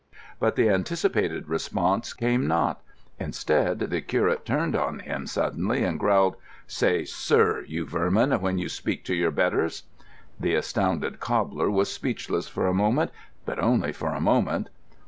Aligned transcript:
But 0.39 0.55
the 0.55 0.67
anticipated 0.67 1.47
response 1.47 2.13
came 2.13 2.47
not. 2.47 2.81
Instead, 3.19 3.77
the 3.91 4.01
curate 4.01 4.47
turned 4.47 4.75
on 4.75 4.97
him 4.97 5.27
suddenly 5.27 5.83
and 5.83 5.99
growled: 5.99 6.37
"Say 6.65 7.05
'sir,' 7.05 7.63
you 7.67 7.85
vermin, 7.85 8.31
when 8.41 8.57
you 8.57 8.67
speak 8.67 9.05
to 9.05 9.15
your 9.15 9.29
betters." 9.29 9.83
The 10.39 10.55
astounded 10.55 11.19
cobbler 11.19 11.69
was 11.69 11.93
speechless 11.93 12.47
for 12.47 12.65
a 12.67 12.73
moment. 12.73 13.11
But 13.45 13.59
only 13.59 13.93
for 13.93 14.15
a 14.15 14.19
moment. 14.19 14.69